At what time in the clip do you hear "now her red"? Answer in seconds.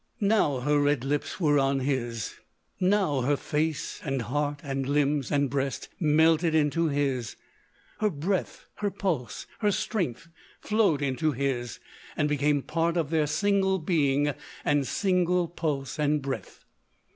0.19-1.03